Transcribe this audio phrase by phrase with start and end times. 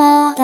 [0.00, 0.34] ま